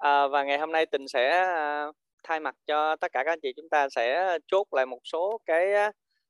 [0.00, 1.86] À, và ngày hôm nay Tình sẽ à,
[2.24, 5.40] thay mặt cho tất cả các anh chị chúng ta sẽ chốt lại một số
[5.46, 5.72] cái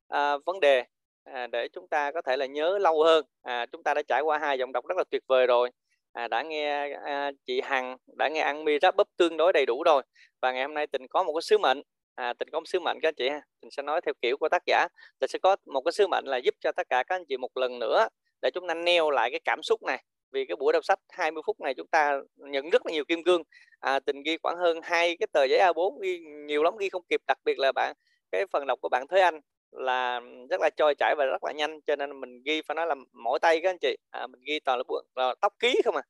[0.08, 0.85] à, vấn đề
[1.24, 3.25] à, để chúng ta có thể là nhớ lâu hơn.
[3.43, 5.71] À, chúng ta đã trải qua hai dòng đọc rất là tuyệt vời rồi.
[6.12, 9.66] À, đã nghe à, chị Hằng đã nghe ăn mi ráp bấp tương đối đầy
[9.66, 10.02] đủ rồi.
[10.43, 11.82] Và ngày hôm nay Tình có một cái sứ mệnh.
[12.14, 13.41] À, Tình có một sứ mệnh các anh chị ha.
[13.61, 14.87] Tình sẽ nói theo kiểu của tác giả.
[15.18, 17.37] Tình sẽ có một cái sứ mệnh là giúp cho tất cả các anh chị
[17.37, 18.09] một lần nữa
[18.43, 21.42] để chúng ta neo lại cái cảm xúc này vì cái buổi đọc sách 20
[21.46, 23.42] phút này chúng ta nhận rất là nhiều kim cương.
[23.80, 27.02] À, tình ghi khoảng hơn hai cái tờ giấy A4 ghi nhiều lắm ghi không
[27.08, 27.94] kịp đặc biệt là bạn
[28.32, 29.40] cái phần đọc của bạn Thế Anh
[29.71, 32.86] là rất là trôi chảy và rất là nhanh cho nên mình ghi phải nói
[32.86, 33.97] là mỗi tay các anh chị.
[34.11, 36.02] À, mình ghi toàn là, là tóc ký không à.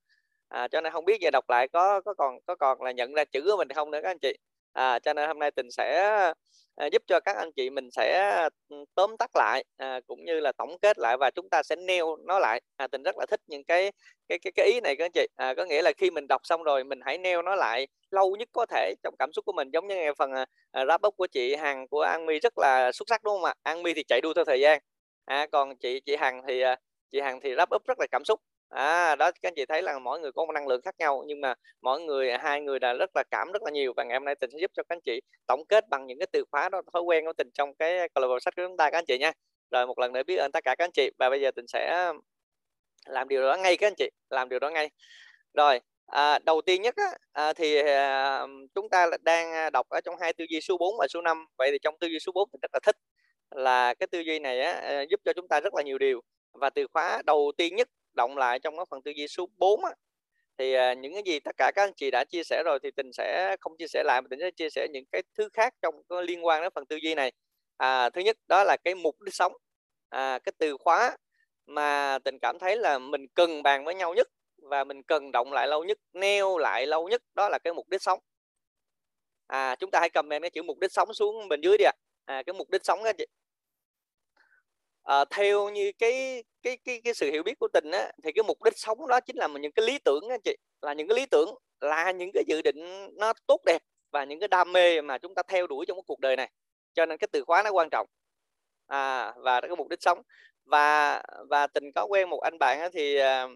[0.49, 3.15] à cho nên không biết giờ đọc lại có có còn có còn là nhận
[3.15, 4.35] ra chữ của mình không nữa các anh chị
[4.73, 6.01] à, cho nên hôm nay tình sẽ
[6.77, 8.35] à, giúp cho các anh chị mình sẽ
[8.69, 11.77] ừ, tóm tắt lại à, cũng như là tổng kết lại và chúng ta sẽ
[11.77, 12.61] nêu nó lại.
[12.77, 13.93] À, tình rất là thích những cái
[14.29, 15.27] cái cái, cái ý này các anh chị.
[15.37, 18.37] À, có nghĩa là khi mình đọc xong rồi mình hãy nêu nó lại lâu
[18.37, 19.71] nhất có thể trong cảm xúc của mình.
[19.73, 22.59] Giống như nghe phần à, à wrap up của chị Hằng của An Mi rất
[22.59, 23.55] là xuất sắc đúng không ạ?
[23.63, 24.81] An Mi thì chạy đua theo thời gian.
[25.25, 26.77] À, còn chị chị Hằng thì à,
[27.13, 28.41] chị Hằng thì wrap up rất là cảm xúc
[28.71, 31.25] à đó các anh chị thấy là mỗi người có một năng lượng khác nhau
[31.27, 33.93] nhưng mà mỗi người à, hai người là rất là cảm rất là nhiều.
[33.97, 36.19] Và ngày hôm nay tình sẽ giúp cho các anh chị tổng kết bằng những
[36.19, 38.63] cái từ khóa đó thói quen của tình trong cái câu lạc bộ sách của
[38.67, 39.33] chúng ta các anh chị nha.
[39.71, 41.67] Rồi một lần nữa biết ơn tất cả các anh chị và bây giờ tình
[41.69, 42.13] sẽ
[43.07, 44.91] làm điều đó ngay các anh chị làm điều đó ngay.
[45.55, 50.01] Rồi à, đầu tiên nhất á, à, thì à, chúng ta đang à, đọc ở
[50.01, 52.33] trong hai tư duy số 4 và số 5 vậy thì trong tư duy số
[52.33, 52.97] 4 mình rất là thích
[53.51, 56.21] là cái tư duy này á, à, giúp cho chúng ta rất là nhiều điều.
[56.53, 59.85] Và từ khóa đầu tiên nhất động lại trong cái phần tư duy số 4
[59.85, 59.91] á,
[60.59, 62.91] thì à, những cái gì tất cả các anh chị đã chia sẻ rồi thì
[62.97, 65.75] tình sẽ không chia sẻ lại mà tình sẽ chia sẻ những cái thứ khác
[65.83, 67.33] trong có liên quan đến phần tư duy này.
[67.77, 69.53] À, thứ nhất đó là cái mục đích sống
[70.11, 71.17] à, cái từ khóa
[71.67, 74.29] mà tình cảm thấy là mình cần bàn với nhau nhất
[74.63, 77.89] và mình cần động lại lâu nhất neo lại lâu nhất đó là cái mục
[77.89, 78.19] đích sống.
[79.47, 81.93] À chúng ta hãy comment cái chữ mục đích sống xuống bên dưới đi ạ.
[82.25, 82.37] À.
[82.37, 83.27] à, cái mục đích sống các chị
[85.03, 88.43] à, theo như cái cái cái cái sự hiểu biết của tình á thì cái
[88.43, 91.17] mục đích sống đó chính là những cái lý tưởng á chị là những cái
[91.17, 92.77] lý tưởng là những cái dự định
[93.17, 96.03] nó tốt đẹp và những cái đam mê mà chúng ta theo đuổi trong cái
[96.07, 96.51] cuộc đời này.
[96.95, 98.07] Cho nên cái từ khóa nó quan trọng.
[98.87, 100.23] À và cái mục đích sống.
[100.65, 103.51] Và và tình có quen một anh bạn á, thì uh,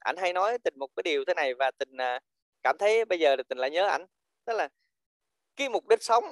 [0.00, 2.20] ảnh hay nói tình một cái điều thế này và tình à,
[2.62, 4.06] cảm thấy bây giờ thì tình lại nhớ ảnh.
[4.44, 4.68] Tức là
[5.56, 6.24] cái mục đích sống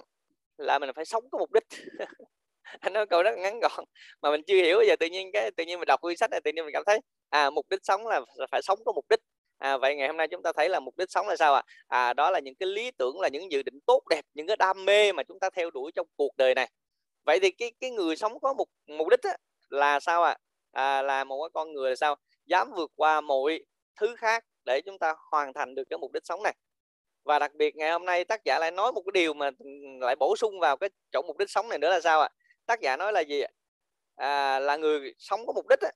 [0.59, 1.65] là mình phải sống có mục đích.
[2.81, 3.85] anh nói câu rất ngắn gọn
[4.23, 6.31] mà mình chưa hiểu bây giờ tự nhiên cái tự nhiên mình đọc quyển sách
[6.31, 8.21] này tự nhiên mình cảm thấy à mục đích sống là
[8.51, 9.21] phải sống có mục đích.
[9.59, 11.63] À, vậy ngày hôm nay chúng ta thấy là mục đích sống là sao ạ?
[11.89, 12.07] À?
[12.07, 14.57] à đó là những cái lý tưởng là những dự định tốt đẹp những cái
[14.57, 16.71] đam mê mà chúng ta theo đuổi trong cuộc đời này.
[17.25, 19.37] Vậy thì cái cái người sống có một mục đích á,
[19.69, 20.37] là sao ạ?
[20.73, 20.99] À?
[20.99, 22.17] à, là một cái con người là sao?
[22.47, 23.61] Dám vượt qua mọi
[24.01, 26.55] thứ khác để chúng ta hoàn thành được cái mục đích sống này.
[27.25, 29.67] Và đặc biệt ngày hôm nay tác giả lại nói một cái điều mà ừ,
[30.01, 32.29] lại bổ sung vào cái chỗ mục đích sống này nữa là sao ạ?
[32.67, 33.43] Tác giả nói là gì
[34.17, 35.91] à, là người sống có mục đích á,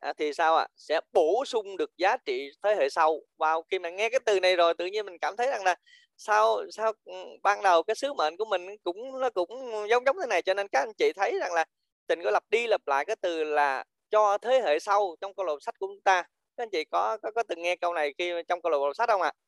[0.00, 0.62] à, thì sao ạ?
[0.62, 0.68] À?
[0.76, 3.20] sẽ bổ sung được giá trị thế hệ sau.
[3.38, 5.76] Vào khi mà nghe cái từ này rồi tự nhiên mình cảm thấy rằng là
[6.16, 9.48] sao sao ừ, ban đầu cái sứ mệnh của mình cũng nó cũng
[9.90, 10.42] giống giống thế này.
[10.42, 11.64] Cho nên các anh chị thấy rằng là
[12.06, 15.46] tình có lặp đi lặp lại cái từ là cho thế hệ sau trong câu
[15.46, 16.22] lạc sách của chúng ta.
[16.56, 19.08] Các anh chị có có, có từng nghe câu này khi trong câu lạc sách
[19.08, 19.28] không ạ?
[19.28, 19.38] à?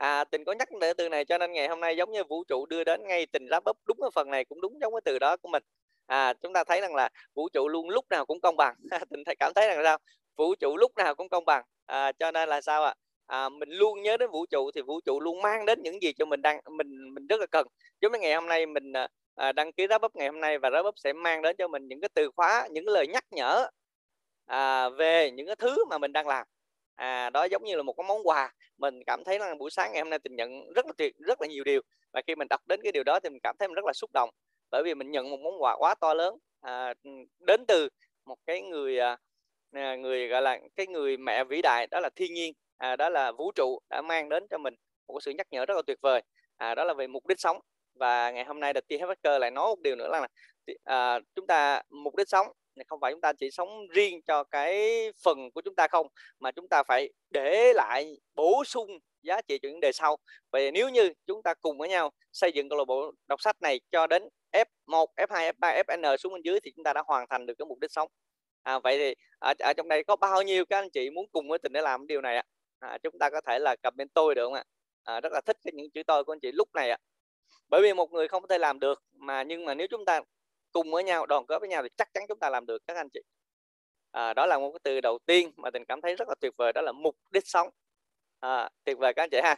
[0.00, 2.44] À tình có nhắc đến từ này cho nên ngày hôm nay giống như vũ
[2.44, 5.00] trụ đưa đến ngay tình lá up đúng cái phần này cũng đúng giống cái
[5.04, 5.62] từ đó của mình.
[6.06, 8.74] À chúng ta thấy rằng là vũ trụ luôn lúc nào cũng công bằng.
[9.10, 9.98] Tình thấy cảm thấy rằng sao?
[10.36, 11.64] Vũ trụ lúc nào cũng công bằng.
[11.86, 12.94] À, cho nên là sao ạ?
[13.26, 13.44] À?
[13.44, 16.12] à, mình luôn nhớ đến vũ trụ thì vũ trụ luôn mang đến những gì
[16.12, 17.66] cho mình đang mình mình rất là cần.
[18.00, 20.58] Giống như ngày hôm nay mình à, à đăng ký ráp bắp ngày hôm nay
[20.58, 23.06] và ráp bắp sẽ mang đến cho mình những cái từ khóa những cái lời
[23.06, 23.66] nhắc nhở
[24.46, 26.46] à, về những cái thứ mà mình đang làm
[27.00, 28.52] à đó giống như là một cái món quà.
[28.78, 31.40] Mình cảm thấy là buổi sáng ngày hôm nay mình nhận rất là tuyệt rất
[31.40, 31.80] là nhiều điều.
[32.12, 33.92] Và khi mình đọc đến cái điều đó thì mình cảm thấy mình rất là
[33.92, 34.30] xúc động.
[34.70, 36.34] Bởi vì mình nhận một món quà quá to lớn.
[36.60, 36.94] À,
[37.38, 37.88] đến từ
[38.24, 39.16] một cái người à,
[39.72, 42.54] à người gọi là cái người mẹ vĩ đại đó là thiên nhiên.
[42.78, 44.74] À, đó là vũ trụ đã mang đến cho mình
[45.08, 46.22] một sự nhắc nhở rất là tuyệt vời.
[46.56, 47.58] À, đó là về mục đích sống.
[47.94, 50.28] Và ngày hôm nay The T Hacker lại nói một điều nữa là
[50.84, 52.46] à, chúng ta mục đích sống
[52.88, 56.06] không phải chúng ta chỉ sống riêng cho cái phần của chúng ta không
[56.40, 58.90] mà chúng ta phải để lại bổ sung
[59.22, 60.16] giá trị cho những đề sau.
[60.52, 63.56] Vậy nếu như chúng ta cùng với nhau xây dựng câu lạc bộ đọc sách
[63.62, 67.26] này cho đến F1, F2, F3, FN xuống bên dưới thì chúng ta đã hoàn
[67.30, 68.08] thành được cái mục đích sống.
[68.62, 71.48] À, vậy thì ở, ở trong đây có bao nhiêu các anh chị muốn cùng
[71.48, 72.42] với tình để làm điều này ạ?
[72.78, 74.64] À, chúng ta có thể là comment tôi được không ạ?
[75.04, 76.98] À, rất là thích cái những chữ tôi của anh chị lúc này ạ.
[77.68, 80.20] Bởi vì một người không có thể làm được mà nhưng mà nếu chúng ta
[80.72, 82.96] cùng với nhau đoàn kết với nhau thì chắc chắn chúng ta làm được các
[82.96, 83.20] anh chị.
[84.10, 86.52] À, đó là một cái từ đầu tiên mà tình cảm thấy rất là tuyệt
[86.58, 87.68] vời đó là mục đích sống.
[88.40, 89.56] À, tuyệt vời các anh chị ha.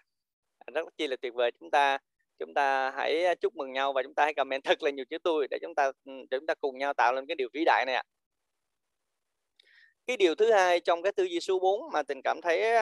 [0.75, 1.50] Rất chi là tuyệt vời.
[1.61, 1.99] Chúng ta
[2.38, 5.19] chúng ta hãy chúc mừng nhau và chúng ta hãy comment thật là nhiều chữ
[5.19, 7.85] tôi để chúng ta để chúng ta cùng nhau tạo lên cái điều vĩ đại
[7.87, 8.03] này ạ.
[10.06, 12.75] Cái điều thứ hai trong cái tư duy số 4 mà tình cảm thấy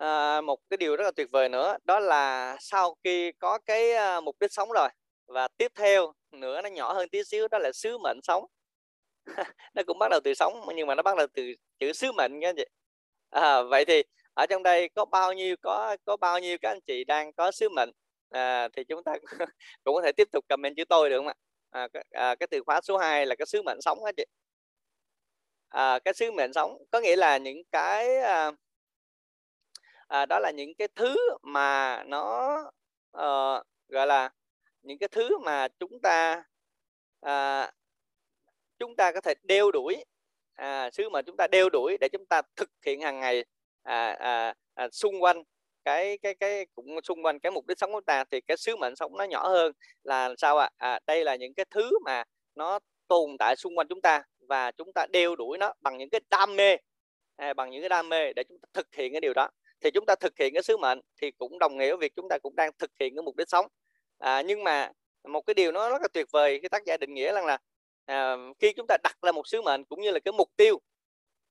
[0.00, 3.92] à, một cái điều rất là tuyệt vời nữa đó là sau khi có cái
[3.92, 4.88] à, mục đích sống rồi
[5.26, 8.44] và tiếp theo nữa nó nhỏ hơn tí xíu đó là sứ mệnh sống.
[9.74, 11.42] Nó cũng bắt đầu từ sống nhưng mà nó bắt đầu từ
[11.78, 12.64] chữ sứ mệnh các anh chị.
[13.30, 14.02] À, vậy thì
[14.34, 17.52] ở trong đây có bao nhiêu có có bao nhiêu các anh chị đang có
[17.52, 17.90] sứ mệnh?
[18.30, 19.14] À, thì chúng ta
[19.84, 21.34] cũng có thể tiếp tục comment chữ tôi được không ạ?
[21.70, 24.24] À, cái, à, cái từ khóa số 2 là cái sứ mệnh sống các chị.
[25.68, 28.52] À, cái sứ mệnh sống có nghĩa là những cái à,
[30.08, 32.56] à, đó là những cái thứ mà nó
[33.12, 33.26] à,
[33.88, 34.30] gọi là
[34.82, 36.44] những cái thứ mà chúng ta
[37.20, 37.70] à,
[38.78, 40.04] chúng ta có thể đeo đuổi
[40.54, 43.44] à, sứ mà chúng ta đeo đuổi để chúng ta thực hiện hàng ngày
[43.82, 45.42] à, à, à, xung quanh
[45.84, 48.76] cái cái cái cũng xung quanh cái mục đích sống của ta thì cái sứ
[48.76, 49.72] mệnh sống nó nhỏ hơn
[50.04, 50.92] là sao ạ à?
[50.92, 52.24] à, đây là những cái thứ mà
[52.54, 52.78] nó
[53.08, 56.20] tồn tại xung quanh chúng ta và chúng ta đeo đuổi nó bằng những cái
[56.30, 56.76] đam mê
[57.36, 59.48] à, bằng những cái đam mê để chúng ta thực hiện cái điều đó
[59.80, 62.28] thì chúng ta thực hiện cái sứ mệnh thì cũng đồng nghĩa với việc chúng
[62.28, 63.66] ta cũng đang thực hiện cái mục đích sống
[64.20, 64.90] à, nhưng mà
[65.28, 67.58] một cái điều nó rất là tuyệt vời cái tác giả định nghĩa rằng là
[68.06, 70.80] à, khi chúng ta đặt ra một sứ mệnh cũng như là cái mục tiêu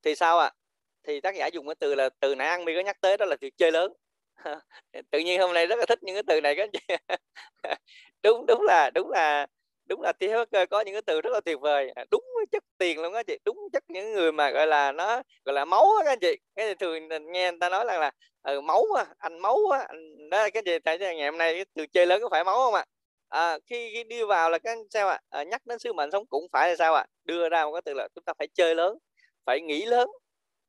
[0.04, 0.56] thì sao ạ à?
[1.04, 3.25] thì tác giả dùng cái từ là từ nãy ăn mi có nhắc tới đó
[3.25, 3.94] là việc chơi lớn
[5.12, 6.80] tự nhiên hôm nay rất là thích những cái từ này các anh chị
[8.24, 9.48] đúng đúng là đúng là
[9.89, 11.91] đúng là TH có những cái từ rất là tuyệt vời.
[11.95, 14.91] À, đúng đúng chất tiền luôn á chị đúng chất những người mà gọi là
[14.91, 16.36] nó gọi là máu á các anh chị.
[16.56, 19.80] Cái thường nghe người ta nói là là ừ, máu à, á anh máu á
[19.80, 20.80] anh, đó cái gì?
[20.80, 22.86] Tại ngày hôm nay cái từ chơi lớn có phải máu không ạ?
[23.30, 25.19] À, khi, khi đi vào là cái sao ạ?
[25.30, 27.01] À, nhắc đến sứ mệnh sống cũng phải là sao ạ?
[27.01, 27.07] À?
[27.24, 28.97] đưa ra một cái từ là chúng ta phải chơi lớn
[29.45, 30.09] phải nghĩ lớn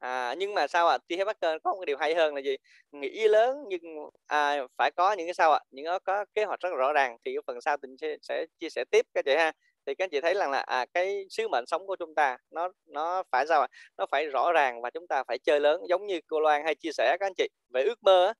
[0.00, 0.94] à, nhưng mà sao ạ?
[0.94, 0.99] À?
[1.08, 2.56] TH Parker có một điều hay hơn là gì?
[2.93, 3.81] Nghĩ lớn nhưng
[4.26, 5.58] à, phải có những cái sao ạ?
[5.58, 5.67] À?
[5.70, 8.47] những có kế hoạch rất là rõ ràng thì cái phần sau tình sẽ, sẽ
[8.61, 9.52] chia sẻ tiếp các chị ha.
[9.87, 12.38] Thì các anh chị thấy rằng là à, cái sứ mệnh sống của chúng ta
[12.50, 13.69] nó nó phải sao ạ?
[13.70, 13.75] À?
[13.99, 16.75] nó phải rõ ràng và chúng ta phải chơi lớn giống như cô Loan hay
[16.75, 17.49] chia sẻ các anh chị.
[17.75, 18.32] Về ước mơ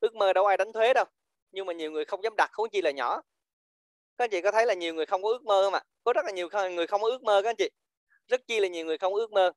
[0.00, 1.04] ước mơ đâu ai đánh thuế đâu
[1.52, 3.22] nhưng mà nhiều người không dám đặt không chi là nhỏ.
[4.18, 5.82] Các anh chị có thấy là nhiều người không có ước mơ không ạ?
[6.04, 7.70] Có rất là nhiều người không có ước mơ các anh chị.
[8.28, 9.52] Rất chi là nhiều người không có ước mơ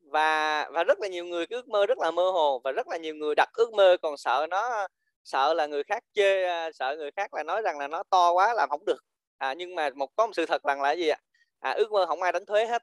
[0.00, 2.88] và và rất là nhiều người cái ước mơ rất là mơ hồ và rất
[2.88, 4.88] là nhiều người đặt ước mơ còn sợ nó
[5.24, 8.32] sợ là người khác chê à, sợ người khác là nói rằng là nó to
[8.32, 9.04] quá làm không được.
[9.38, 11.18] À, nhưng mà một có một sự thật rằng là gì ạ?
[11.60, 12.82] À, ước mơ không ai đánh thuế hết.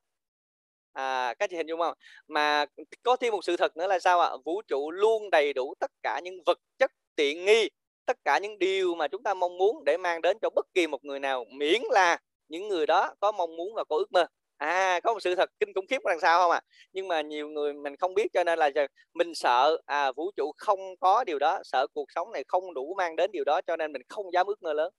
[0.94, 1.94] À, các chị hình dung không?
[2.28, 2.66] Mà
[3.04, 4.32] có thêm một sự thật nữa là sao ạ?
[4.46, 7.70] Vũ trụ luôn đầy đủ tất cả những vật chất tiện nghi
[8.08, 10.88] tất cả những điều mà chúng ta mong muốn để mang đến cho bất kỳ
[10.88, 12.18] một người nào miễn là
[12.48, 14.26] những người đó có mong muốn và có ước mơ
[14.58, 16.68] à có một sự thật kinh khủng khiếp đằng sau không ạ à?
[16.94, 18.70] nhưng mà nhiều người mình không biết cho nên là
[19.14, 22.94] mình sợ à vũ trụ không có điều đó sợ cuộc sống này không đủ
[22.98, 24.94] mang đến điều đó cho nên mình không dám ước mơ lớn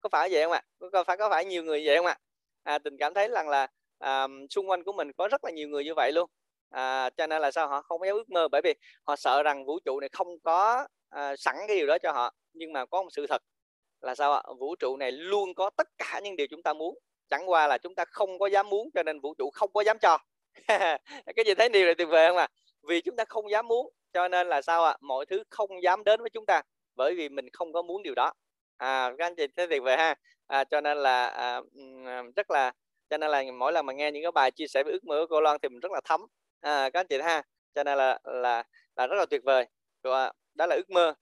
[0.00, 0.88] có phải vậy không ạ à?
[0.92, 2.18] có phải có phải nhiều người vậy không ạ
[2.62, 2.74] à?
[2.74, 3.68] à tình cảm thấy rằng là
[3.98, 6.30] à, xung quanh của mình có rất là nhiều người như vậy luôn
[6.70, 8.74] à, cho nên là sao họ không dám ước mơ bởi vì
[9.04, 12.34] họ sợ rằng vũ trụ này không có à, sẵn cái điều đó cho họ
[12.52, 13.42] nhưng mà có một sự thật
[14.00, 16.98] là sao ạ vũ trụ này luôn có tất cả những điều chúng ta muốn
[17.30, 19.80] chẳng qua là chúng ta không có dám muốn cho nên vũ trụ không có
[19.80, 20.18] dám cho.
[21.36, 22.48] Cái gì thấy điều này tuyệt vời không à?
[22.82, 24.90] Vì chúng ta không dám muốn cho nên là sao ạ?
[24.90, 24.96] À?
[25.00, 26.62] mọi thứ không dám đến với chúng ta
[26.96, 28.32] bởi vì mình không có muốn điều đó.
[28.76, 30.14] À các anh chị thấy tuyệt vời ha.
[30.46, 31.60] À, cho nên là à,
[32.06, 32.72] à rất là
[33.10, 35.16] cho nên là mỗi lần mà nghe những cái bài chia sẻ về ước mơ
[35.20, 36.20] của cô Loan thì mình rất là thấm.
[36.60, 37.42] À, các anh chị ha.
[37.74, 38.64] Cho nên là là
[38.96, 39.66] là rất là tuyệt vời.
[40.02, 41.14] Rồi, đó là ước mơ.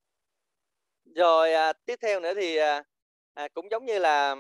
[1.14, 2.82] Rồi à, tiếp theo nữa thì à,
[3.34, 4.36] à cũng giống như là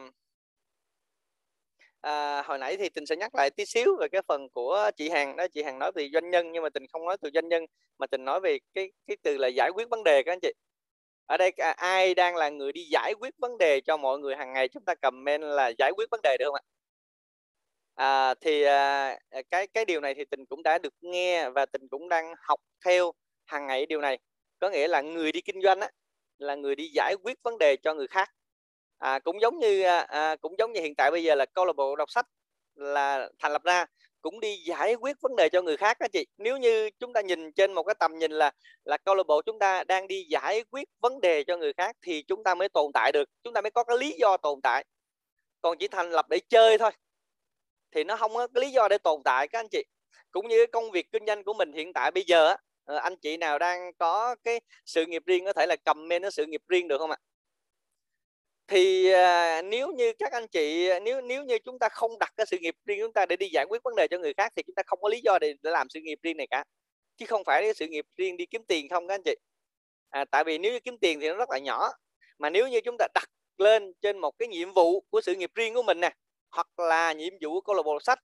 [2.00, 5.08] à, hồi nãy thì tình sẽ nhắc lại tí xíu về cái phần của chị
[5.08, 5.46] Hằng đó.
[5.48, 7.64] Chị Hằng nói về doanh nhân nhưng mà tình không nói từ doanh nhân
[7.98, 10.52] mà tình nói về cái cái từ là giải quyết vấn đề các anh chị.
[11.26, 14.36] Ở đây à, ai đang là người đi giải quyết vấn đề cho mọi người
[14.36, 16.62] hàng ngày chúng ta comment là giải quyết vấn đề được không ạ?
[17.94, 21.66] À, thì à, à cái cái điều này thì tình cũng đã được nghe và
[21.66, 23.12] tình cũng đang học theo
[23.46, 24.18] hàng ngày điều này.
[24.60, 25.90] Có nghĩa là người đi kinh doanh á,
[26.38, 28.30] là người đi giải quyết vấn đề cho người khác
[28.98, 31.64] à, cũng giống như à, à, cũng giống như hiện tại bây giờ là câu
[31.64, 32.26] lạc bộ đọc sách
[32.74, 33.86] là thành lập ra
[34.22, 36.26] cũng đi giải quyết vấn đề cho người khác đó chị.
[36.38, 38.50] Nếu như chúng ta nhìn trên một cái tầm nhìn là
[38.84, 41.96] là câu lạc bộ chúng ta đang đi giải quyết vấn đề cho người khác
[42.02, 44.60] thì chúng ta mới tồn tại được chúng ta mới có cái lý do tồn
[44.62, 44.84] tại.
[45.62, 46.90] Còn chỉ thành lập để chơi thôi
[47.92, 49.84] thì nó không có cái lý do để tồn tại các anh chị.
[50.30, 53.36] Cũng như công việc kinh doanh của mình hiện tại bây giờ ờ, anh chị
[53.36, 56.88] nào đang có cái sự nghiệp riêng có thể là comment nó sự nghiệp riêng
[56.88, 57.18] được không ạ?
[58.68, 62.32] Thì à, nếu như các anh chị à, nếu nếu như chúng ta không đặt
[62.36, 64.52] cái sự nghiệp riêng chúng ta để đi giải quyết vấn đề cho người khác
[64.56, 66.64] thì chúng ta không có lý do để, để làm sự nghiệp riêng này cả.
[67.16, 69.34] Chứ không phải cái sự nghiệp riêng đi kiếm tiền không các anh chị.
[70.10, 71.90] À, tại vì nếu như kiếm tiền thì nó rất là nhỏ.
[72.38, 75.50] Mà nếu như chúng ta đặt lên trên một cái nhiệm vụ của sự nghiệp
[75.54, 76.12] riêng của mình nè
[76.50, 78.18] hoặc là nhiệm vụ của câu lạc bộ sách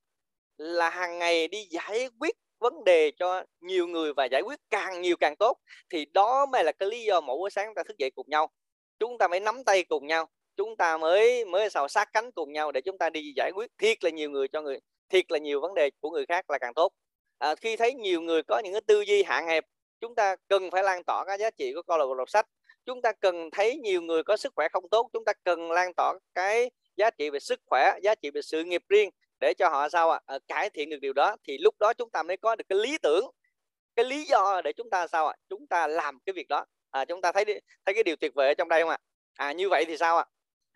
[0.57, 5.03] là hàng ngày đi giải quyết vấn đề cho nhiều người và giải quyết càng
[5.03, 5.59] nhiều càng tốt
[5.91, 8.27] thì đó mới là cái lý do mỗi buổi sáng chúng ta thức dậy cùng
[8.31, 8.51] nhau.
[8.99, 12.53] Chúng ta mới nắm tay cùng nhau chúng ta mới mới sao sát cánh cùng
[12.53, 15.39] nhau để chúng ta đi giải quyết thiệt là nhiều người cho người thiệt là
[15.39, 16.93] nhiều vấn đề của người khác là càng tốt
[17.39, 19.65] à, khi thấy nhiều người có những cái tư duy hạn hẹp
[20.01, 22.47] chúng ta cần phải lan tỏa cái giá trị của câu lạc bộ đọc sách
[22.87, 25.93] chúng ta cần thấy nhiều người có sức khỏe không tốt chúng ta cần lan
[25.97, 29.69] tỏa cái giá trị về sức khỏe giá trị về sự nghiệp riêng để cho
[29.69, 32.37] họ sao ạ à, cải thiện được điều đó thì lúc đó chúng ta mới
[32.37, 33.31] có được cái lý tưởng
[33.97, 35.41] cái lý do để chúng ta sao ạ à?
[35.49, 37.45] chúng ta làm cái việc đó à, chúng ta thấy
[37.85, 38.99] thấy cái điều tuyệt vời ở trong đây không ạ
[39.35, 39.47] à?
[39.49, 40.34] à như vậy thì sao ạ à?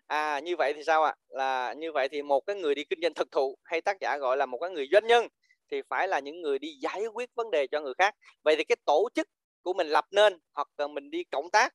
[0.09, 1.09] À như vậy thì sao ạ?
[1.09, 1.15] À?
[1.29, 4.17] là như vậy thì một cái người đi kinh doanh thực thụ hay tác giả
[4.17, 5.27] gọi là một cái người doanh nhân
[5.71, 8.15] thì phải là những người đi giải quyết vấn đề cho người khác.
[8.43, 9.27] Vậy thì cái tổ chức
[9.63, 11.73] của mình lập nên hoặc là mình đi cộng tác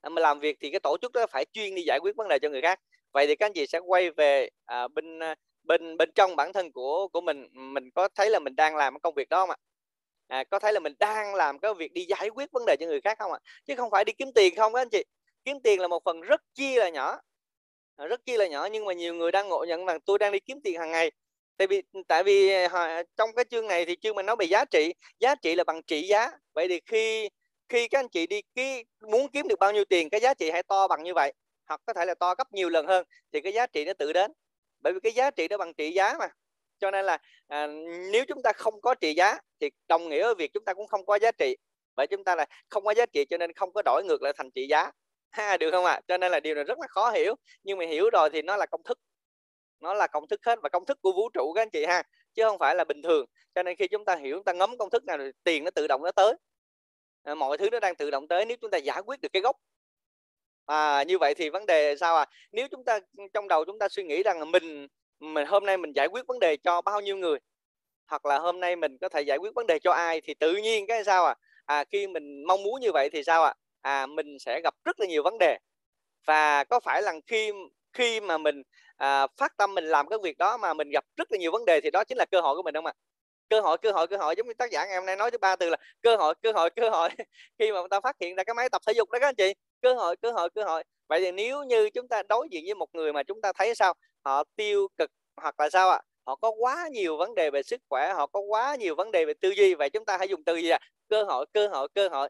[0.00, 2.28] à, mình làm việc thì cái tổ chức đó phải chuyên đi giải quyết vấn
[2.28, 2.80] đề cho người khác.
[3.12, 6.52] Vậy thì các anh chị sẽ quay về à, bên à, bên bên trong bản
[6.52, 7.46] thân của của mình.
[7.52, 9.56] Mình có thấy là mình đang làm cái công việc đó không ạ?
[10.28, 12.86] À, có thấy là mình đang làm cái việc đi giải quyết vấn đề cho
[12.86, 13.38] người khác không ạ?
[13.66, 15.04] Chứ không phải đi kiếm tiền không các anh chị.
[15.44, 17.18] Kiếm tiền là một phần rất chi là nhỏ.
[17.98, 20.32] Ờ, rất chi là nhỏ nhưng mà nhiều người đang ngộ nhận rằng tôi đang
[20.32, 21.10] đi kiếm tiền hàng ngày.
[21.56, 24.64] Tại vì tại vì ờ, trong cái chương này thì chương mình nói về giá
[24.64, 26.30] trị giá trị là bằng trị giá.
[26.54, 27.28] Vậy thì khi
[27.68, 30.50] khi các anh chị đi cái muốn kiếm được bao nhiêu tiền cái giá trị
[30.50, 31.32] hãy to bằng như vậy
[31.68, 34.12] hoặc có thể là to gấp nhiều lần hơn thì cái giá trị nó tự
[34.12, 34.32] đến.
[34.80, 36.28] Bởi vì cái giá trị nó bằng trị giá mà.
[36.78, 37.66] Cho nên là à,
[38.12, 40.86] nếu chúng ta không có trị giá thì đồng nghĩa với việc chúng ta cũng
[40.86, 41.56] không có giá trị.
[41.96, 44.32] Bởi chúng ta là không có giá trị cho nên không có đổi ngược lại
[44.36, 44.90] thành trị giá
[45.30, 45.92] ha được không ạ?
[45.92, 46.00] À?
[46.08, 47.34] cho nên là điều này rất là khó hiểu.
[47.62, 48.98] Nhưng mà hiểu rồi thì nó là công thức.
[49.80, 52.02] Nó là công thức hết và công thức của vũ trụ các anh chị ha
[52.34, 53.26] chứ không phải là bình thường.
[53.54, 55.70] Cho nên khi chúng ta hiểu chúng ta ngấm công thức nào thì tiền nó
[55.70, 56.34] tự động nó tới.
[57.22, 59.42] À, mọi thứ nó đang tự động tới nếu chúng ta giải quyết được cái
[59.42, 59.56] gốc.
[60.66, 63.00] À, như vậy thì vấn đề sao à nếu chúng ta
[63.34, 64.88] trong đầu chúng ta suy nghĩ rằng mình
[65.20, 67.38] mình hôm nay mình giải quyết vấn đề cho bao nhiêu người
[68.06, 70.56] hoặc là hôm nay mình có thể giải quyết vấn đề cho ai thì tự
[70.56, 71.34] nhiên cái sao à
[71.66, 75.00] à khi mình mong muốn như vậy thì sao à à mình sẽ gặp rất
[75.00, 75.58] là nhiều vấn đề.
[76.26, 77.52] Và có phải là khi
[77.92, 78.62] khi mà mình
[78.96, 81.64] à, phát tâm mình làm cái việc đó mà mình gặp rất là nhiều vấn
[81.64, 82.92] đề thì đó chính là cơ hội của mình không ạ?
[83.48, 85.38] Cơ hội cơ hội cơ hội giống như tác giả ngày hôm nay nói thứ
[85.38, 87.08] ba từ là cơ hội cơ hội cơ hội.
[87.58, 89.34] Khi mà người ta phát hiện ra cái máy tập thể dục đó các anh
[89.34, 90.84] chị cơ hội cơ hội cơ hội.
[91.08, 93.74] Vậy thì nếu như chúng ta đối diện với một người mà chúng ta thấy
[93.74, 93.94] sao?
[94.24, 96.00] Họ tiêu cực hoặc là sao ạ?
[96.26, 99.24] Họ có quá nhiều vấn đề về sức khỏe họ có quá nhiều vấn đề
[99.24, 100.78] về tư duy vậy chúng ta hãy dùng từ gì ạ?
[100.82, 100.88] À?
[101.08, 102.28] cơ hội cơ hội cơ hội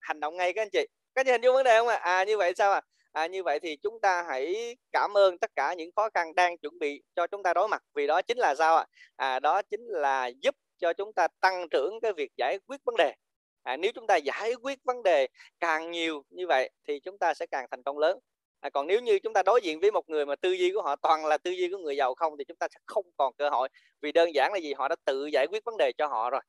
[0.00, 0.86] hành động ngay các anh chị.
[1.14, 1.94] Các anh chị hình dung vấn đề không ạ?
[1.94, 2.18] À?
[2.18, 2.80] à như vậy sao ạ?
[3.12, 3.22] À?
[3.22, 6.58] à như vậy thì chúng ta hãy cảm ơn tất cả những khó khăn đang
[6.58, 7.82] chuẩn bị cho chúng ta đối mặt.
[7.94, 8.86] Vì đó chính là sao ạ?
[9.16, 9.34] À?
[9.34, 12.96] à đó chính là giúp cho chúng ta tăng trưởng cái việc giải quyết vấn
[12.96, 13.14] đề.
[13.62, 15.28] À, nếu chúng ta giải quyết vấn đề
[15.60, 18.18] càng nhiều như vậy thì chúng ta sẽ càng thành công lớn.
[18.60, 20.82] À, còn nếu như chúng ta đối diện với một người mà tư duy của
[20.82, 23.34] họ toàn là tư duy của người giàu không thì chúng ta sẽ không còn
[23.38, 23.68] cơ hội.
[24.00, 24.74] Vì đơn giản là gì?
[24.74, 26.40] Họ đã tự giải quyết vấn đề cho họ rồi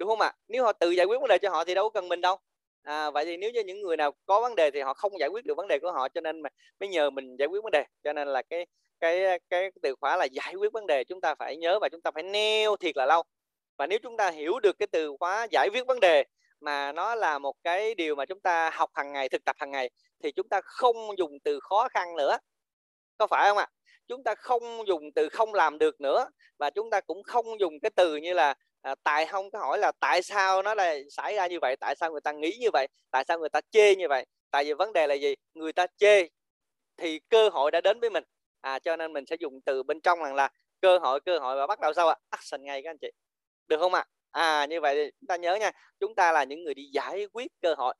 [0.00, 0.32] đúng không ạ?
[0.48, 2.36] Nếu họ tự giải quyết vấn đề cho họ thì đâu có cần mình đâu.
[2.82, 5.28] À, vậy thì nếu như những người nào có vấn đề thì họ không giải
[5.28, 6.48] quyết được vấn đề của họ cho nên mà
[6.80, 7.84] mới nhờ mình giải quyết vấn đề.
[8.04, 8.66] Cho nên là cái
[9.00, 12.02] cái cái từ khóa là giải quyết vấn đề chúng ta phải nhớ và chúng
[12.02, 13.22] ta phải neo thiệt là lâu.
[13.78, 16.24] Và nếu chúng ta hiểu được cái từ khóa giải quyết vấn đề
[16.60, 19.70] mà nó là một cái điều mà chúng ta học hàng ngày thực tập hàng
[19.70, 19.90] ngày
[20.22, 22.38] thì chúng ta không dùng từ khó khăn nữa.
[23.18, 23.66] Có phải không ạ?
[24.08, 26.28] Chúng ta không dùng từ không làm được nữa
[26.58, 29.78] và chúng ta cũng không dùng cái từ như là à, tại không có hỏi
[29.78, 32.70] là tại sao nó lại xảy ra như vậy tại sao người ta nghĩ như
[32.72, 34.26] vậy tại sao người ta chê như vậy?
[34.50, 35.34] Tại vì vấn đề là gì?
[35.54, 36.28] Người ta chê
[36.96, 38.24] thì cơ hội đã đến với mình.
[38.60, 40.48] À cho nên mình sẽ dùng từ bên trong rằng là
[40.80, 42.16] cơ hội cơ hội và bắt đầu sau ạ.
[42.30, 43.08] Action ngay các anh chị.
[43.68, 44.04] Được không ạ?
[44.30, 44.60] À?
[44.62, 45.70] à như vậy thì chúng ta nhớ nha
[46.00, 47.94] chúng ta là những người đi giải quyết cơ hội.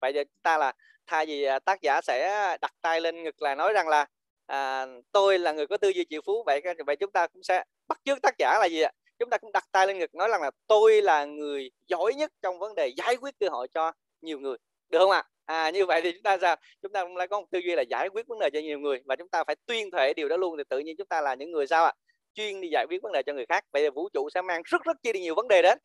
[0.00, 0.72] Vậy thì chúng ta là
[1.06, 4.06] thay vì à, tác giả sẽ đặt tay lên ngực là nói rằng là
[4.46, 7.64] à, tôi là người có tư duy triệu phú vậy vậy chúng ta cũng sẽ
[7.88, 8.92] bắt chước tác giả là gì ạ?
[9.18, 12.32] Chúng ta cũng đặt tay lên ngực nói rằng là tôi là người giỏi nhất
[12.42, 14.56] trong vấn đề giải quyết cơ hội cho nhiều người.
[14.88, 15.24] Được không ạ?
[15.44, 15.70] À?
[15.70, 16.56] như vậy thì chúng ta sao?
[16.82, 18.78] Chúng ta cũng lại có một tư duy là giải quyết vấn đề cho nhiều
[18.78, 21.20] người và chúng ta phải tuyên thệ điều đó luôn thì tự nhiên chúng ta
[21.20, 21.92] là những người sao ạ?
[22.34, 23.64] Chuyên đi giải quyết vấn đề cho người khác.
[23.72, 25.78] Vậy thì vũ trụ sẽ mang rất rất chi nhiều vấn đề đến.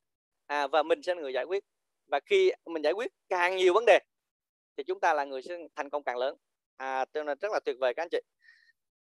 [0.48, 1.63] À, và mình sẽ là người giải quyết.
[2.07, 4.00] Và khi mình giải quyết càng nhiều vấn đề
[4.77, 6.36] thì chúng ta là người sẽ thành công càng lớn.
[6.77, 8.19] À, cho nên rất là tuyệt vời các anh chị.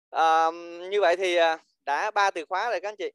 [0.10, 0.52] À,
[0.90, 3.12] như vậy thì à, đã ba từ khóa rồi các anh chị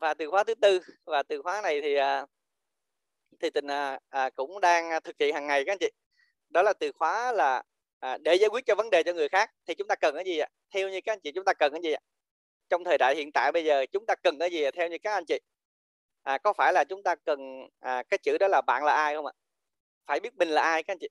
[0.00, 2.26] và từ khóa thứ tư và từ khóa này thì à,
[3.40, 5.90] thì tình à, à, cũng đang thực hiện hàng ngày các anh chị.
[6.48, 7.62] Đó là từ khóa là
[8.00, 10.24] à, để giải quyết cho vấn đề cho người khác thì chúng ta cần cái
[10.24, 10.48] gì ạ?
[10.74, 12.00] Theo như các anh chị chúng ta cần cái gì ạ?
[12.68, 15.12] Trong thời đại hiện tại bây giờ chúng ta cần cái gì theo như các
[15.12, 15.40] anh chị.
[16.22, 17.40] À, có phải là chúng ta cần
[17.80, 19.32] à, cái chữ đó là bạn là ai không ạ?
[20.06, 21.08] Phải biết mình là ai các anh chị?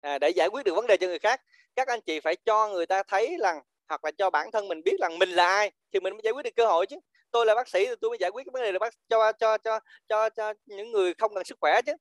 [0.00, 1.42] À, để giải quyết được vấn đề cho người khác
[1.76, 4.82] các anh chị phải cho người ta thấy rằng hoặc là cho bản thân mình
[4.84, 6.96] biết rằng mình là ai thì mình mới giải quyết được cơ hội chứ
[7.30, 9.32] tôi là bác sĩ thì tôi mới giải quyết cái vấn đề là bác, cho
[9.32, 11.92] cho cho cho cho những người không cần sức khỏe chứ.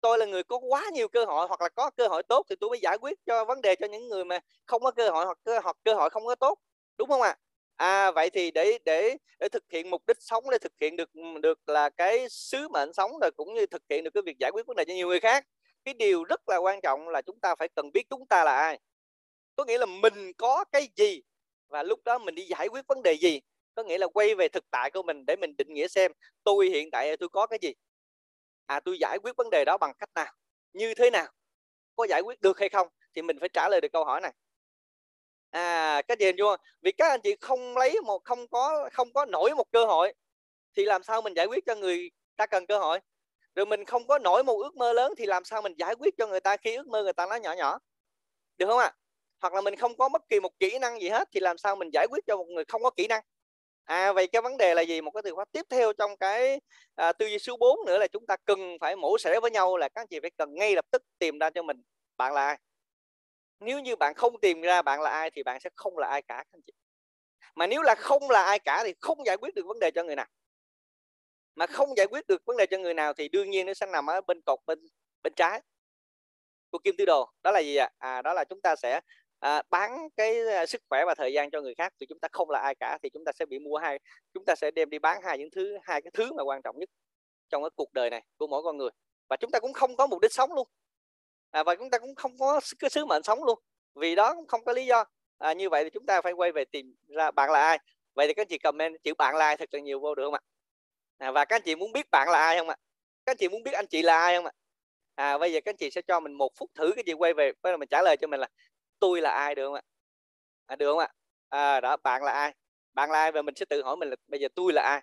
[0.00, 2.56] Tôi là người có quá nhiều cơ hội hoặc là có cơ hội tốt thì
[2.60, 5.24] tôi mới giải quyết cho vấn đề cho những người mà không có cơ hội
[5.24, 6.58] hoặc cơ hoặc cơ hội không có tốt,
[6.98, 7.28] đúng không ạ?
[7.76, 8.06] À?
[8.06, 11.10] à vậy thì để để để thực hiện mục đích sống, để thực hiện được
[11.42, 14.50] được là cái sứ mệnh sống rồi cũng như thực hiện được cái việc giải
[14.50, 15.44] quyết vấn đề cho nhiều người khác,
[15.84, 18.56] cái điều rất là quan trọng là chúng ta phải cần biết chúng ta là
[18.56, 18.78] ai.
[19.56, 21.22] Có nghĩa là mình có cái gì
[21.68, 23.40] và lúc đó mình đi giải quyết vấn đề gì
[23.76, 26.12] có nghĩa là quay về thực tại của mình để mình định nghĩa xem
[26.44, 27.74] tôi hiện tại tôi có cái gì?
[28.66, 30.32] À tôi giải quyết vấn đề đó bằng cách nào?
[30.72, 31.26] Như thế nào?
[31.96, 32.88] Có giải quyết được hay không?
[33.14, 34.32] Thì mình phải trả lời được câu hỏi này.
[35.50, 39.26] À các chị chưa vì các anh chị không lấy một, không có không có
[39.26, 40.12] nổi một cơ hội,
[40.76, 43.00] thì làm sao mình giải quyết cho người ta cần cơ hội?
[43.54, 46.14] Rồi mình không có nổi một ước mơ lớn thì làm sao mình giải quyết
[46.18, 47.78] cho người ta khi ước mơ người ta nó nhỏ nhỏ?
[48.58, 48.84] Được không ạ?
[48.84, 48.96] À?
[49.40, 51.76] hoặc là mình không có bất kỳ một kỹ năng gì hết thì làm sao
[51.76, 53.22] mình giải quyết cho một người không có kỹ năng?
[53.86, 55.00] À vậy cái vấn đề là gì?
[55.00, 56.60] Một cái từ khóa tiếp theo trong cái
[56.94, 59.76] à, tư duy số 4 nữa là chúng ta cần phải mổ xẻ với nhau
[59.76, 61.82] là các anh chị phải cần ngay lập tức tìm ra cho mình
[62.16, 62.58] bạn là ai.
[63.60, 66.22] Nếu như bạn không tìm ra bạn là ai thì bạn sẽ không là ai
[66.22, 66.72] cả các anh chị.
[67.56, 70.02] Mà nếu là không là ai cả thì không giải quyết được vấn đề cho
[70.04, 70.26] người nào.
[71.54, 73.86] Mà không giải quyết được vấn đề cho người nào thì đương nhiên nó sẽ
[73.86, 74.78] nằm ở bên cột bên
[75.22, 75.62] bên trái
[76.70, 77.30] của kim tứ đồ.
[77.42, 77.90] Đó là gì ạ?
[77.98, 78.22] À?
[78.22, 79.00] đó là chúng ta sẽ
[79.40, 82.28] à, bán cái à, sức khỏe và thời gian cho người khác thì chúng ta
[82.32, 83.98] không là ai cả thì chúng ta sẽ bị mua hai
[84.34, 86.78] chúng ta sẽ đem đi bán hai những thứ hai cái thứ mà quan trọng
[86.78, 86.88] nhất
[87.50, 88.90] trong cái cuộc đời này của mỗi con người.
[89.28, 90.68] Và chúng ta cũng không có mục đích sống luôn.
[91.50, 93.58] À, và chúng ta cũng không có cái sứ mệnh sống luôn.
[93.94, 95.04] Vì đó cũng không có lý do.
[95.38, 97.78] À, như vậy thì chúng ta phải quay về tìm ra bạn là ai.
[98.14, 100.24] Vậy thì các anh chị comment chữ bạn là ai thật là nhiều vô được
[100.24, 100.40] không ạ?
[101.18, 102.76] À, và các anh chị muốn biết bạn là ai không ạ?
[103.26, 104.52] Các anh chị muốn biết anh chị là ai không ạ?
[105.14, 107.34] À bây giờ các anh chị sẽ cho mình một phút thử cái gì quay
[107.34, 108.48] về bây giờ mình trả lời cho mình là
[109.00, 109.82] tôi là ai được không ạ?
[110.66, 111.08] À, được không ạ?
[111.48, 112.54] À, đó bạn là ai?
[112.94, 115.02] Bạn là ai và mình sẽ tự hỏi mình là bây giờ tôi là ai?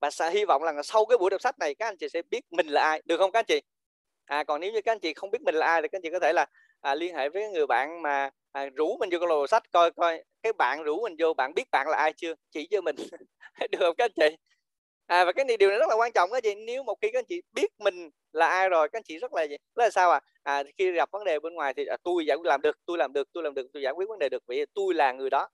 [0.00, 2.22] Và sẽ hy vọng là sau cái buổi đọc sách này các anh chị sẽ
[2.30, 3.02] biết mình là ai.
[3.04, 3.60] Được không các anh chị?
[4.26, 6.02] À còn nếu như các anh chị không biết mình là ai thì các anh
[6.02, 6.46] chị có thể là
[6.80, 9.90] à, liên hệ với người bạn mà à, rủ mình vô cái lô sách coi
[9.92, 12.34] coi cái bạn rủ mình vô bạn biết bạn là ai chưa?
[12.50, 12.96] Chỉ cho mình.
[13.70, 14.36] Được không các anh chị?
[15.10, 16.54] À và cái này điều này rất là quan trọng các chị.
[16.54, 19.32] Nếu một khi các anh chị biết mình là ai rồi các anh chị rất
[19.34, 22.26] là rất là sao à, à khi gặp vấn đề bên ngoài thì à, tôi
[22.26, 24.28] giải quyết làm được tôi làm được tôi làm được tôi giải quyết vấn đề
[24.28, 24.42] được.
[24.48, 25.48] Vì tôi là người đó.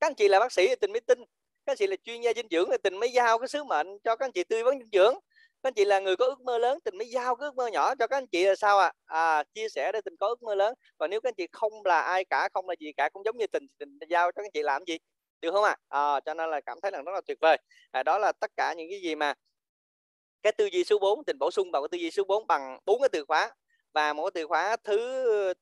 [0.00, 1.18] Các anh chị là bác sĩ thì tình mới tin
[1.66, 3.98] các anh chị là chuyên gia dinh dưỡng thì tình mới giao cái sứ mệnh
[4.04, 5.14] cho các anh chị tư vấn dinh dưỡng.
[5.62, 7.66] Các anh chị là người có ước mơ lớn tình mới giao cái ước mơ
[7.68, 10.42] nhỏ cho các anh chị là sao à, à chia sẻ để tình có ước
[10.42, 10.74] mơ lớn.
[10.98, 13.36] Và nếu các anh chị không là ai cả không là gì cả cũng giống
[13.36, 14.98] như tình tình giao cho các anh chị làm gì?
[15.40, 15.76] Được không ạ?
[15.88, 16.14] À?
[16.14, 17.56] à, cho nên là cảm thấy là rất là tuyệt vời.
[17.90, 19.34] À, đó là tất cả những cái gì mà
[20.42, 22.78] cái tư duy số 4 tình bổ sung vào cái tư duy số 4 bằng
[22.84, 23.50] bốn cái từ khóa.
[23.92, 24.98] Và một cái từ khóa thứ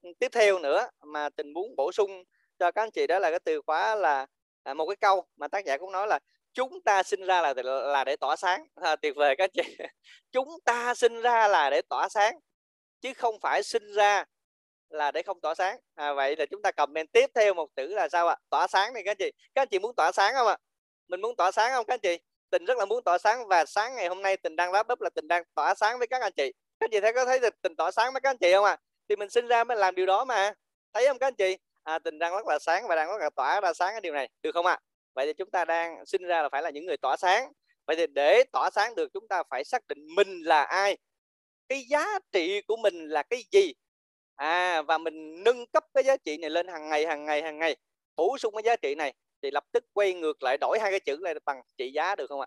[0.03, 2.25] ừ, tiếp theo nữa mà tình muốn bổ sung
[2.59, 4.27] cho các anh chị đó là cái từ khóa là
[4.63, 6.19] à, một cái câu mà tác giả cũng nói là
[6.55, 8.67] chúng ta sinh ra là là để tỏa sáng.
[8.75, 9.77] À, tuyệt vời các anh chị.
[10.33, 12.35] Chúng ta sinh ra là để tỏa sáng
[13.01, 14.25] chứ không phải sinh ra
[14.95, 15.79] là để không tỏa sáng.
[15.95, 18.37] À, vậy là chúng ta comment tiếp theo một chữ là sao ạ?
[18.51, 19.33] Tỏa sáng này các anh chị.
[19.55, 20.57] Các anh chị muốn tỏa sáng không ạ?
[21.09, 22.19] Mình muốn tỏa sáng không các anh chị?
[22.51, 25.01] Tình rất là muốn tỏa sáng và sáng ngày hôm nay tình đang lắp bắp
[25.01, 26.53] là tình đang tỏa sáng với các anh chị.
[26.81, 28.73] Các anh chị thấy có thấy tình tỏa sáng với các anh chị không ạ?
[28.73, 28.79] À?
[29.09, 30.53] thì mình sinh ra mới làm điều đó mà.
[30.93, 31.57] Thấy không các anh chị?
[31.83, 34.13] À, tình đang rất là sáng và đang rất là tỏa ra sáng cái điều
[34.15, 34.29] này.
[34.43, 34.73] Được không ạ?
[34.73, 34.81] À?
[35.15, 37.53] vậy thì chúng ta đang sinh ra là phải là những người tỏa sáng.
[37.87, 40.97] Vậy thì để tỏa sáng được chúng ta phải xác định mình là ai.
[41.69, 43.75] Cái giá trị của mình là cái gì?
[44.37, 47.59] À và mình nâng cấp cái giá trị này lên hàng ngày hàng ngày hàng
[47.59, 47.77] ngày
[48.17, 51.01] bổ sung cái giá trị này thì lập tức quay ngược lại đổi hai cái
[51.01, 52.47] chữ lại bằng trị giá được không ạ?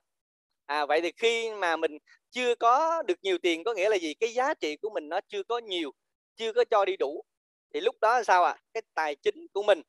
[0.65, 1.97] À vậy thì khi mà mình
[2.31, 4.13] chưa có được nhiều tiền có nghĩa là gì?
[4.13, 5.91] Cái giá trị của mình nó chưa có nhiều
[6.35, 7.23] chưa có cho đi đủ.
[7.73, 8.51] Thì lúc đó là sao ạ?
[8.51, 8.61] À?
[8.73, 9.81] cái tài chính của mình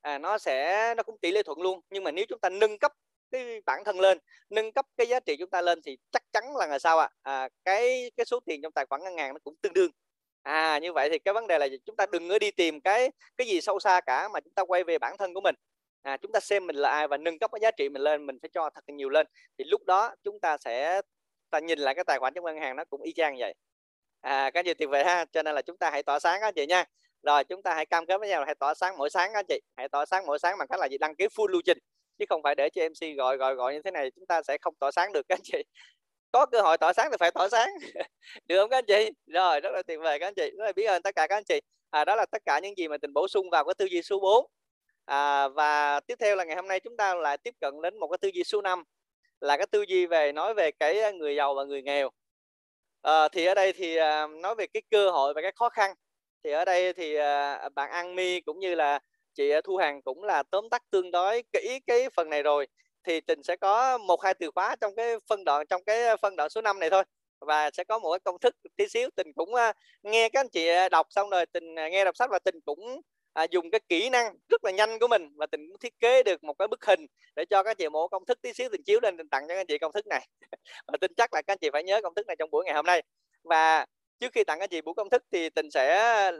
[0.00, 1.80] à, nó sẽ nó cũng tỷ lệ thuận luôn.
[1.90, 2.92] Nhưng mà nếu chúng ta nâng cấp
[3.30, 4.18] cái bản thân lên
[4.50, 7.08] nâng cấp cái giá trị chúng ta lên thì chắc chắn là là sao ạ?
[7.22, 7.42] À?
[7.42, 9.90] à, cái cái số tiền trong tài khoản ngân hàng nó cũng tương đương
[10.46, 13.10] à như vậy thì cái vấn đề là chúng ta đừng có đi tìm cái
[13.36, 15.54] cái gì sâu xa cả mà chúng ta quay về bản thân của mình.
[16.02, 18.26] À, chúng ta xem mình là ai và nâng cấp cái giá trị mình lên
[18.26, 19.26] mình phải cho thật nhiều lên.
[19.58, 21.02] Thì lúc đó chúng ta sẽ
[21.50, 23.54] ta nhìn lại cái tài khoản trong ngân hàng nó cũng y chang vậy.
[24.20, 26.54] À cái gì tuyệt vời ha cho nên là chúng ta hãy tỏa sáng các
[26.54, 26.84] chị nha.
[27.22, 29.44] Rồi chúng ta hãy cam kết với nhau là hãy tỏa sáng mỗi sáng các
[29.48, 29.60] chị.
[29.76, 30.98] Hãy tỏa sáng mỗi sáng bằng cách là gì?
[30.98, 31.78] Đăng ký full lưu trình.
[32.18, 34.58] Chứ không phải để cho mc gọi gọi gọi như thế này chúng ta sẽ
[34.60, 35.62] không tỏa sáng được các chị
[36.32, 37.68] có cơ hội tỏa sáng thì phải tỏa sáng.
[38.46, 39.10] Được không các anh chị?
[39.26, 40.50] Rồi rất là tuyệt vời các anh chị.
[40.58, 41.60] Rất là biết ơn tất cả các anh chị.
[41.90, 44.02] À, đó là tất cả những gì mà tình bổ sung vào cái tư duy
[44.02, 44.46] số 4
[45.04, 48.08] à, và tiếp theo là ngày hôm nay chúng ta lại tiếp cận đến một
[48.08, 48.84] cái tư duy số 5
[49.40, 52.10] là cái tư duy về nói về cái người giàu và người nghèo.
[53.02, 55.94] À, thì ở đây thì à, nói về cái cơ hội và cái khó khăn.
[56.44, 59.00] Thì ở đây thì à, bạn An Mi cũng như là
[59.34, 62.66] chị Thu Hằng cũng là tóm tắt tương đối kỹ cái phần này rồi
[63.06, 66.36] thì tình sẽ có một hai từ khóa trong cái phân đoạn trong cái phân
[66.36, 67.04] đoạn số 5 này thôi.
[67.40, 70.48] Và sẽ có một cái công thức tí xíu tình cũng uh, nghe các anh
[70.48, 73.00] chị đọc xong rồi tình uh, à, nghe đọc sách và tình cũng
[73.32, 76.22] à, dùng cái kỹ năng rất là nhanh của mình và tình cũng thiết kế
[76.22, 78.68] được một cái bức hình để cho các anh chị một công thức tí xíu
[78.72, 80.28] tình chiếu lên tình tặng cho các anh chị công thức này.
[80.86, 82.74] Và tin chắc là các anh chị phải nhớ công thức này trong buổi ngày
[82.74, 83.02] hôm nay.
[83.44, 83.86] Và
[84.20, 85.96] trước khi tặng các anh chị buổi công thức thì tình sẽ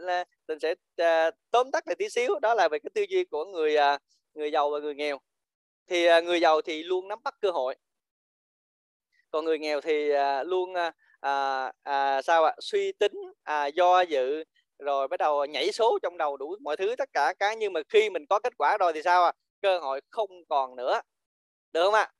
[0.07, 2.39] à, tình sẽ uh, tóm tắt lại tí xíu.
[2.39, 4.01] Đó là về cái tư duy của người uh,
[4.33, 5.19] người giàu và người nghèo
[5.87, 7.75] thì à, người giàu thì luôn nắm bắt cơ hội.
[9.31, 12.55] Còn người nghèo thì à, luôn à, à, à, sao ạ?
[12.59, 14.43] Suy tính à, do dự
[14.79, 17.81] rồi bắt đầu nhảy số trong đầu đủ mọi thứ tất cả cái nhưng mà
[17.89, 21.01] khi mình có kết quả rồi thì sao à cơ hội không còn nữa.
[21.73, 22.11] Được không ạ?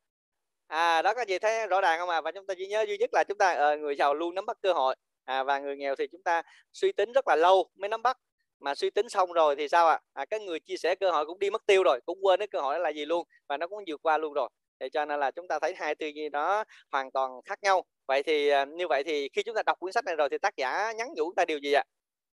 [0.68, 2.18] À đó các chị thấy rõ ràng không ạ?
[2.18, 2.22] À?
[2.22, 4.46] và chúng ta chỉ nhớ duy nhất là chúng ta à, người giàu luôn nắm
[4.46, 4.96] bắt cơ hội.
[5.26, 6.42] À, và người nghèo thì chúng ta
[6.74, 8.18] suy tính rất là lâu mới nắm bắt
[8.60, 10.00] mà suy tính xong rồi thì sao ạ?
[10.14, 10.22] À?
[10.22, 12.48] à, cái người chia sẻ cơ hội cũng đi mất tiêu rồi cũng quên cái
[12.48, 14.50] cơ hội đó là gì luôn và nó cũng vượt qua luôn rồi.
[14.80, 17.84] Thì cho nên là chúng ta thấy hai tư duy đó hoàn toàn khác nhau.
[18.08, 20.38] Vậy thì à, như vậy thì khi chúng ta đọc cuốn sách này rồi thì
[20.38, 21.84] tác giả nhắn nhủ chúng ta điều gì ạ?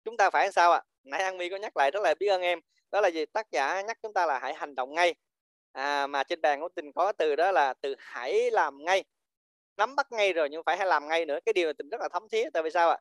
[0.05, 0.81] Chúng ta phải sao ạ?
[1.03, 2.59] Nãy an mi có nhắc lại rất là biết ơn em.
[2.91, 3.25] Đó là gì?
[3.25, 5.15] Tác giả nhắc chúng ta là hãy hành động ngay.
[5.71, 9.03] À, mà trên bàn của tình có từ đó là từ hãy làm ngay.
[9.77, 11.39] Nắm bắt ngay rồi nhưng phải hãy làm ngay nữa.
[11.45, 12.49] Cái điều này tình rất là thấm thía.
[12.53, 12.93] Tại vì sao ạ?
[12.95, 12.99] à,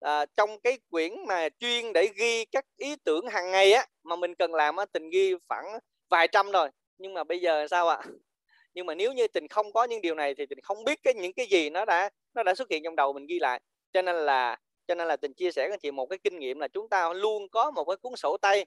[0.00, 4.16] Ờ, trong cái quyển mà chuyên để ghi các ý tưởng hàng ngày á, mà
[4.16, 5.78] mình cần làm á, tình ghi khoảng
[6.10, 6.68] vài trăm rồi.
[6.98, 7.98] Nhưng mà bây giờ sao ạ?
[8.74, 11.14] Nhưng mà nếu như tình không có những điều này thì tình không biết cái
[11.14, 13.60] những cái gì nó đã nó đã xuất hiện trong đầu mình ghi lại.
[13.92, 14.56] Cho nên là,
[14.88, 17.12] cho nên là tình chia sẻ với chị một cái kinh nghiệm là chúng ta
[17.12, 18.66] luôn có một cái cuốn sổ tay.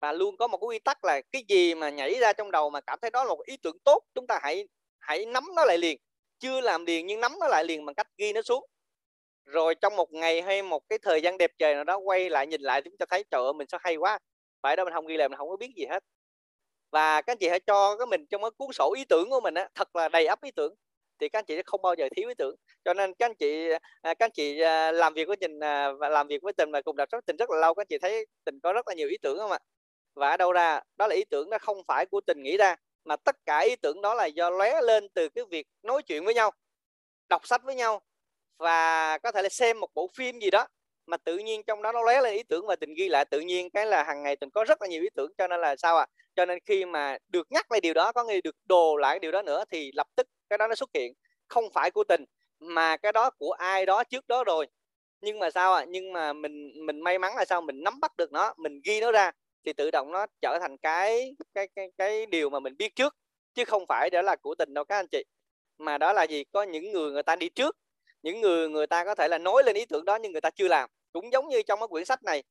[0.00, 2.70] Và luôn có một cái quy tắc là cái gì mà nhảy ra trong đầu
[2.70, 4.68] mà cảm thấy đó là một ý tưởng tốt, chúng ta hãy
[4.98, 5.98] hãy nắm nó lại liền.
[6.38, 8.66] Chưa làm liền nhưng nắm nó lại liền bằng cách ghi nó xuống
[9.44, 12.46] rồi trong một ngày hay một cái thời gian đẹp trời nào đó quay lại
[12.46, 14.18] nhìn lại chúng ta thấy, trời ơi, mình sao hay quá.
[14.62, 16.04] Phải đó, mình không ghi lại, mình không có biết gì hết.
[16.92, 19.40] Và các anh chị hãy cho cái mình trong cái cuốn sổ ý tưởng của
[19.40, 20.74] mình á, thật là đầy ắp ý tưởng,
[21.20, 22.56] thì các anh chị sẽ không bao giờ thiếu ý tưởng.
[22.84, 23.70] Cho nên các anh chị
[24.02, 26.72] à, các anh chị à, làm việc với tình à, và làm việc với tình
[26.72, 28.88] và cùng đọc sách tình rất là lâu, các anh chị thấy tình có rất
[28.88, 29.58] là nhiều ý tưởng không ạ?
[30.14, 30.80] Và ở đâu ra?
[30.96, 33.76] Đó là ý tưởng, nó không phải của tình nghĩ ra, mà tất cả ý
[33.76, 36.50] tưởng đó là do lóe lên từ cái việc nói chuyện với nhau,
[37.28, 38.00] đọc sách với nhau
[38.58, 40.66] và có thể là xem một bộ phim gì đó
[41.06, 43.40] mà tự nhiên trong đó nó lóe lên ý tưởng và tình ghi lại tự
[43.40, 45.76] nhiên cái là hàng ngày tình có rất là nhiều ý tưởng, cho nên là
[45.76, 46.06] sao ạ?
[46.08, 46.12] À?
[46.36, 49.32] cho nên khi mà được nhắc lại điều đó, có nghĩa được đồ lại điều
[49.32, 51.12] đó nữa thì lập tức cái đó nó xuất hiện.
[51.48, 52.24] Không phải của tình,
[52.60, 54.66] mà cái đó của ai đó trước đó rồi.
[55.20, 55.80] Nhưng mà sao ạ?
[55.82, 55.84] À?
[55.88, 57.60] nhưng mà mình mình may mắn là sao?
[57.60, 59.30] Mình nắm bắt được nó, mình ghi nó ra
[59.66, 63.16] thì tự động nó trở thành cái cái cái cái điều mà mình biết trước,
[63.54, 65.24] chứ không phải đó là của tình đâu các anh chị.
[65.78, 66.44] Mà đó là gì?
[66.52, 67.76] Có những người người ta đi trước
[68.24, 70.50] những người người ta có thể là nói lên ý tưởng đó nhưng người ta
[70.50, 70.90] chưa làm.
[71.12, 72.42] Cũng giống như trong cái quyển sách này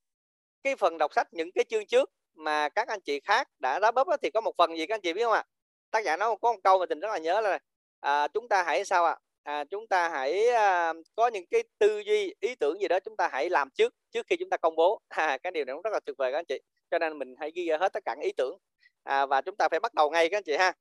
[0.64, 3.92] cái phần đọc sách những cái chương trước mà các anh chị khác đã đá
[3.92, 5.44] bóp thì có một phần gì các anh chị biết không ạ?
[5.92, 7.60] Tác giả nó có một câu mà tình rất là nhớ là
[8.00, 9.18] à, chúng ta hãy sao ạ?
[9.44, 13.18] À, chúng ta hãy à, có những cái tư duy ý tưởng gì đó chúng
[13.18, 15.02] ta hãy làm trước trước khi chúng ta công bố.
[15.10, 16.60] À, cái điều này cũng rất là tuyệt vời các anh chị.
[16.92, 18.58] Cho nên mình hãy ghi ra hết tất cả những ý tưởng.
[19.04, 20.74] À, và chúng ta phải bắt đầu ngay các anh chị ha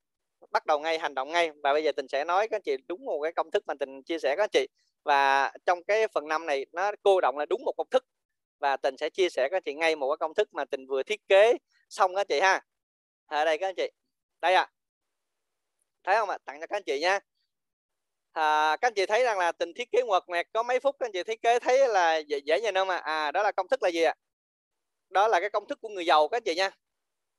[0.50, 1.50] bắt đầu ngay hành động ngay.
[1.62, 3.74] Và bây giờ tình sẽ nói các anh chị đúng một cái công thức mà
[3.80, 4.66] tình chia sẻ các anh chị.
[5.04, 8.04] Và trong cái phần năm này nó cô động là đúng một công thức.
[8.58, 10.86] Và tình sẽ chia sẻ các anh chị ngay một cái công thức mà tình
[10.86, 11.54] vừa thiết kế
[11.88, 12.64] xong các anh chị ha.
[13.26, 13.90] Ở đây các anh chị.
[14.40, 14.62] Đây ạ.
[14.62, 14.72] À.
[16.04, 16.38] thấy không ạ?
[16.44, 17.20] Tặng cho các anh chị nha.
[18.32, 20.96] À, các anh chị thấy rằng là tình thiết kế ngoặt ngoẹt có mấy phút
[20.98, 22.96] các anh chị thiết kế thấy là dễ, dễ nhìn không ạ?
[22.96, 23.24] À?
[23.26, 24.14] à đó là công thức là gì ạ?
[25.10, 26.70] Đó là cái công thức của người giàu các anh chị nha.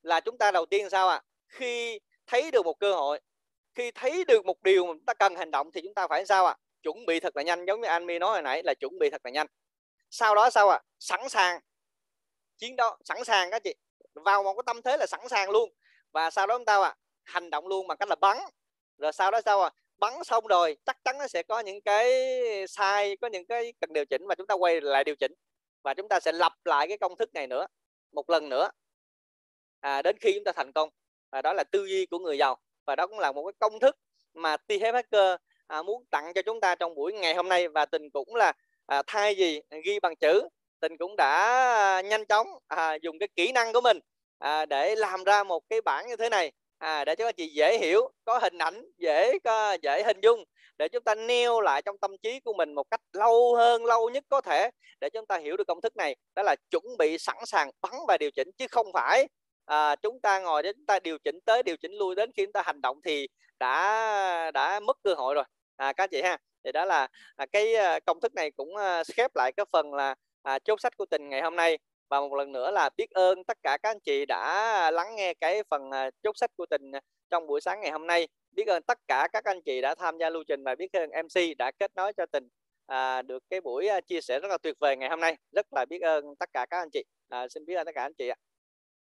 [0.01, 1.15] Là chúng ta đầu tiên sao ạ?
[1.15, 1.21] À?
[1.53, 3.19] khi thấy được một cơ hội.
[3.75, 6.25] Khi thấy được một điều mà chúng ta cần hành động thì chúng ta phải
[6.25, 6.51] sao ạ?
[6.51, 6.59] À?
[6.83, 7.65] chuẩn bị thật là nhanh.
[7.65, 9.47] Giống như anh mi nói hồi nãy là chuẩn bị thật là nhanh.
[10.09, 10.75] Sau đó sao ạ?
[10.75, 10.83] À?
[10.99, 11.59] sẵn sàng.
[12.57, 13.75] Chiến đấu sẵn sàng các chị.
[14.13, 15.69] Vào một cái tâm thế là sẵn sàng luôn.
[16.12, 18.38] Và sau đó chúng ta à, hành động luôn bằng cách là bắn.
[18.97, 22.07] Rồi sau đó sao à bắn xong rồi chắc chắn nó sẽ có những cái
[22.67, 25.33] sai có những cái cần điều chỉnh và chúng ta quay lại điều chỉnh.
[25.83, 27.67] Và chúng ta sẽ lặp lại cái công thức này nữa
[28.12, 28.69] một lần nữa.
[29.79, 30.89] À, đến khi chúng ta thành công
[31.34, 32.58] và đó là tư duy của người giàu.
[32.86, 33.98] Và đó cũng là một cái công thức
[34.34, 34.72] mà T.
[34.82, 35.36] Hacker
[35.67, 37.67] à, muốn tặng cho chúng ta trong buổi ngày hôm nay.
[37.67, 38.54] Và tình cũng là
[38.86, 40.48] à, thay vì ghi bằng chữ
[40.80, 41.32] tình cũng đã
[41.76, 44.00] à, nhanh chóng à, dùng cái kỹ năng của mình
[44.39, 46.52] à, để làm ra một cái bảng như thế này.
[46.78, 50.43] À, để cho các chị dễ hiểu có hình ảnh dễ có dễ hình dung
[50.78, 54.10] để chúng ta neo lại trong tâm trí của mình một cách lâu hơn lâu
[54.10, 54.69] nhất có thể
[55.02, 56.15] để chúng ta hiểu được công thức này.
[56.36, 59.28] Đó là chuẩn bị sẵn sàng bắn và điều chỉnh chứ không phải
[59.65, 62.45] à, chúng ta ngồi đến chúng ta điều chỉnh tới điều chỉnh lui đến khi
[62.45, 63.28] chúng ta hành động thì
[63.60, 65.43] đã đã mất cơ hội rồi.
[65.76, 69.04] À, các chị ha thì đó là à, cái ờ, công thức này cũng à,
[69.13, 71.78] khép lại cái phần là à, chốt sách của tình ngày hôm nay.
[72.10, 75.34] Và một lần nữa là biết ơn tất cả các anh chị đã lắng nghe
[75.34, 76.91] cái phần à, chốt sách của tình
[77.30, 78.28] trong buổi sáng ngày hôm nay.
[78.52, 81.10] Biết ơn tất cả các anh chị đã tham gia lưu trình và biết ơn
[81.10, 82.47] MC đã kết nối cho tình
[82.86, 85.36] à, được cái buổi chia sẻ rất là tuyệt vời ngày hôm nay.
[85.52, 87.04] Rất là biết ơn tất cả các anh chị.
[87.30, 88.36] À, xin biết ơn tất cả anh chị ạ.